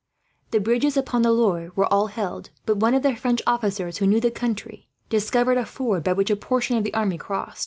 The 0.49 0.59
bridges 0.59 0.97
upon 0.97 1.21
the 1.21 1.31
Loire 1.31 1.71
were 1.75 1.85
all 1.93 2.07
held; 2.07 2.49
but 2.65 2.77
one 2.77 2.95
of 2.95 3.03
the 3.03 3.15
French 3.15 3.39
officers, 3.45 3.99
who 3.99 4.07
knew 4.07 4.19
the 4.19 4.31
country, 4.31 4.89
discovered 5.11 5.57
a 5.59 5.65
ford 5.67 6.03
by 6.03 6.13
which 6.13 6.31
a 6.31 6.35
portion 6.35 6.75
of 6.75 6.83
the 6.83 6.95
army 6.95 7.19
crossed. 7.19 7.59